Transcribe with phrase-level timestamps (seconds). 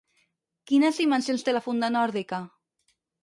[0.71, 2.43] Quines dimensions té la funda nòrdica?